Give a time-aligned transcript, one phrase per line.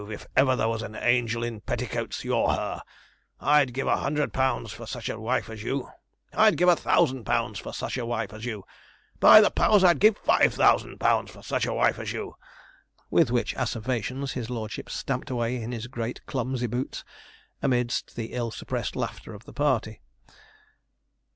[0.09, 2.81] if ever there was an angel in petticoats, you're her;
[3.39, 5.91] I'd give a hundred pounds for such a wife as you!
[6.33, 8.63] I'd give a thousand pounds for such a wife as you!
[9.19, 9.83] By the powers!
[9.83, 12.35] I'd give five thousand pounds for such a wife as you!'
[13.11, 17.03] With which asseverations his lordship stamped away in his great clumsy boots,
[17.61, 20.01] amidst the ill suppressed laughter of the party.